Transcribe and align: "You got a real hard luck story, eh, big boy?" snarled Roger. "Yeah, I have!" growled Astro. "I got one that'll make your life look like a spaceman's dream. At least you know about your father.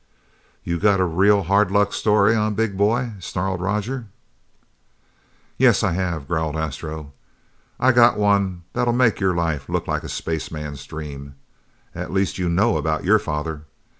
"You 0.63 0.79
got 0.79 0.99
a 0.99 1.03
real 1.05 1.43
hard 1.43 1.69
luck 1.69 1.93
story, 1.93 2.35
eh, 2.35 2.49
big 2.49 2.75
boy?" 2.75 3.11
snarled 3.19 3.61
Roger. 3.61 4.07
"Yeah, 5.59 5.73
I 5.83 5.91
have!" 5.91 6.27
growled 6.27 6.55
Astro. 6.57 7.13
"I 7.79 7.91
got 7.91 8.17
one 8.17 8.63
that'll 8.73 8.93
make 8.95 9.19
your 9.19 9.35
life 9.35 9.69
look 9.69 9.87
like 9.87 10.01
a 10.01 10.09
spaceman's 10.09 10.83
dream. 10.87 11.35
At 11.93 12.11
least 12.11 12.39
you 12.39 12.49
know 12.49 12.77
about 12.77 13.03
your 13.03 13.19
father. 13.19 13.65